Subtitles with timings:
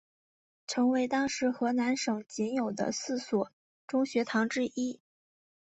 [0.65, 3.51] 成为当时河南省仅有的四所
[3.85, 4.99] 中学堂之一。